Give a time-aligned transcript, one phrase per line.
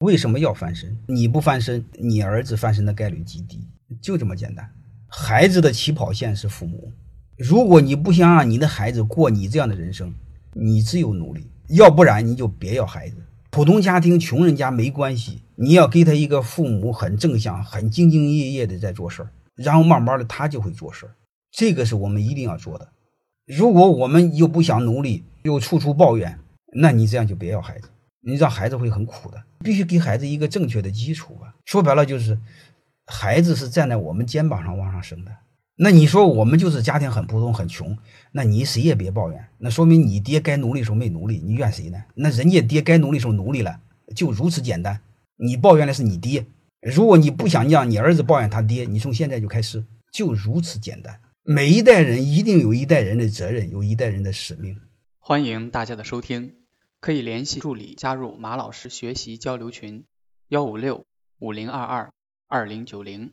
[0.00, 0.96] 为什么要翻身？
[1.08, 3.68] 你不翻身，你儿子翻身的概率极低，
[4.00, 4.66] 就这么简单。
[5.06, 6.90] 孩子的起跑线是父母。
[7.36, 10.14] 如果你不想让你的孩子过你这样的人生，
[10.54, 13.16] 你只有努力，要不然你就别要孩子。
[13.50, 21.12] 普通家庭、穷人家没关系，你要给他一个父母很正向、很兢兢业业的在做事儿，然后慢慢的他就会做事儿。
[21.52, 22.88] 这个是我们一定要做的。
[23.46, 26.38] 如果我们又不想努力，又处处抱怨，
[26.72, 27.90] 那你这样就别要孩子，
[28.20, 29.42] 你让孩子会很苦的。
[29.60, 31.54] 必须给孩子一个正确的基础吧。
[31.64, 32.38] 说白了就是，
[33.06, 35.30] 孩子是站在我们肩膀上往上升的。
[35.76, 37.96] 那你说我们就是家庭很普通很穷，
[38.32, 42.02] 那你谁也别抱怨，那说明你爹该努力时候没努力，你怨谁呢？
[42.14, 43.80] 那人家爹该努力时候努力了，
[44.14, 45.00] 就如此简单。
[45.36, 46.44] 你抱怨的是你爹，
[46.82, 51.18] 如果你不想让你儿子抱怨他爹，你从现在就开始，就如此简单。
[51.42, 54.76] 每一代人一定有一代人的责任，有一代人的使命。
[55.18, 56.52] 欢迎大家的收听，
[57.00, 60.04] 可以联系助理加入马老师学习交流群
[60.48, 61.06] 幺五六
[61.38, 62.12] 五零二二
[62.46, 63.32] 二零九零。